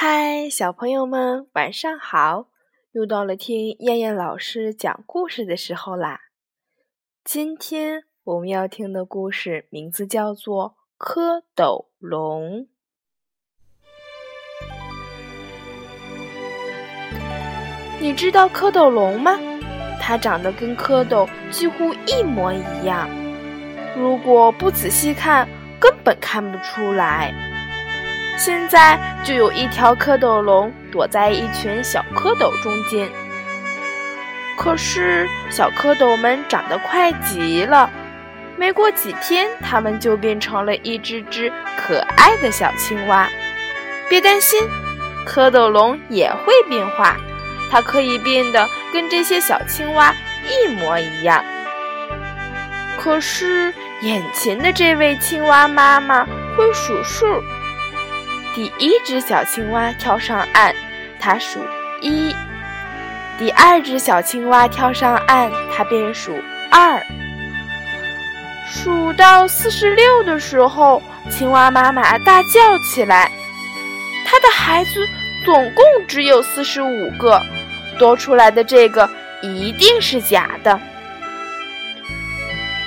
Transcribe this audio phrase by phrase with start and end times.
[0.00, 2.46] 嗨，小朋友们，晚上好！
[2.92, 6.20] 又到了听燕燕老师讲故事的时候啦。
[7.24, 12.60] 今天我们要听的故事名字叫做《蝌蚪龙》。
[17.98, 19.36] 你知道蝌蚪龙吗？
[20.00, 23.10] 它长得跟蝌蚪几乎一模一样，
[23.96, 25.48] 如果不仔细看，
[25.80, 27.34] 根本看不出来。
[28.38, 33.10] 现在就有一条蝌蚪龙躲在一群小蝌蚪中间，
[34.56, 37.90] 可是小蝌蚪们长得快极了，
[38.56, 43.28] 没过几天，它们就变成了一只只可爱的小青蛙。
[44.08, 44.62] 别担心，
[45.26, 47.16] 蝌蚪龙也会变化，
[47.72, 50.14] 它可以变得跟这些小青蛙
[50.48, 51.44] 一模一样。
[52.96, 56.24] 可是眼前的这位青蛙妈妈
[56.56, 57.26] 会数数。
[58.58, 60.74] 第一只小青蛙跳上岸，
[61.20, 61.60] 它数
[62.00, 62.34] 一；
[63.38, 66.36] 第二只小青蛙跳上岸，它便数
[66.68, 67.00] 二。
[68.68, 73.30] 数到四十六的时候，青蛙妈妈大叫起来
[74.26, 75.06] ：“它的孩子
[75.44, 77.40] 总共只有四十五个，
[77.96, 79.08] 多出来的这个
[79.40, 80.80] 一定是假的。”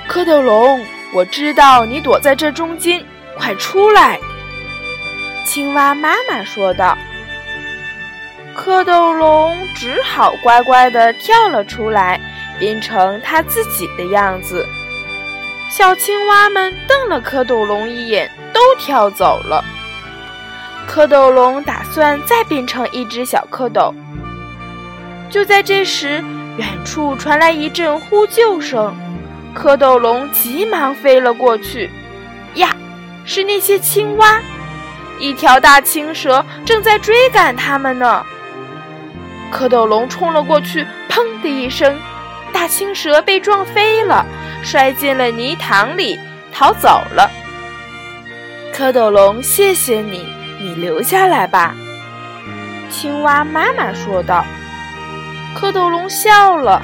[0.09, 3.02] 蝌蚪龙，我知道你躲在这中间，
[3.38, 4.19] 快出来！
[5.44, 6.97] 青蛙妈妈说道
[8.56, 12.20] ：“蝌蚪龙只好乖乖地跳了出来，
[12.59, 14.66] 变成它自己的样子。”
[15.70, 19.64] 小青蛙们瞪了蝌蚪龙一眼，都跳走了。
[20.88, 23.94] 蝌蚪龙打算再变成一只小蝌蚪。
[25.30, 26.23] 就在这时，
[26.58, 28.94] 远处传来一阵呼救声，
[29.55, 31.89] 蝌蚪龙急忙飞了过去。
[32.55, 32.76] 呀，
[33.23, 34.42] 是那些青蛙！
[35.22, 38.25] 一条大青蛇正在追赶它们呢。
[39.53, 41.95] 蝌蚪龙冲了过去，砰的一声，
[42.52, 44.26] 大青蛇被撞飞了，
[44.64, 46.20] 摔进了泥塘里，
[46.52, 47.30] 逃走了。
[48.73, 50.26] 蝌蚪龙，谢谢你，
[50.59, 51.76] 你留下来吧。”
[52.89, 54.43] 青蛙妈妈说道。
[55.55, 56.82] 蝌蚪龙笑了，“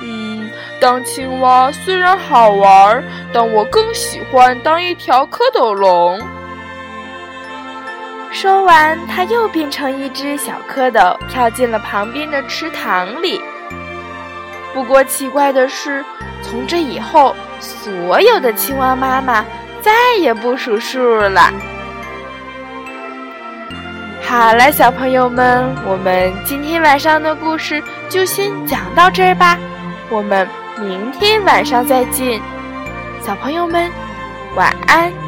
[0.00, 0.48] 嗯，
[0.80, 6.18] 当青蛙虽然好玩，但我更喜欢当一条蝌蚪龙。”
[8.40, 13.40] 说完，它又变成一只小蝌蚪，跳进了旁边的池塘里。
[14.72, 16.04] 不过奇怪的是，
[16.40, 19.44] 从这以后，所有的青蛙妈妈
[19.82, 19.90] 再
[20.20, 21.52] 也不数数了。
[24.22, 29.58] 好了，小朋友们，我们今天晚上的故事就先讲到这儿吧。
[30.10, 30.48] 我们
[30.78, 32.40] 明天晚上再见，
[33.20, 33.90] 小朋友们，
[34.54, 35.27] 晚安。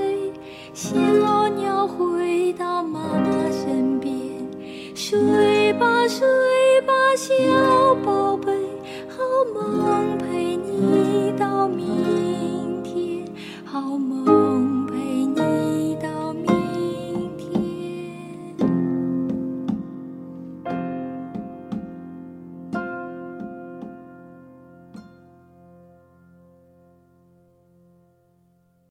[0.83, 4.11] 小老鸟回到妈妈身边，
[4.95, 6.27] 睡吧睡
[6.87, 8.51] 吧，小宝贝，
[9.07, 9.21] 好
[9.53, 13.23] 梦陪你到明天，
[13.63, 14.10] 好梦。